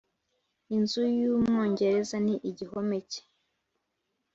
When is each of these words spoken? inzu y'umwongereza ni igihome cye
inzu 0.75 1.03
y'umwongereza 1.19 2.15
ni 2.25 2.35
igihome 2.49 2.97
cye 3.09 3.21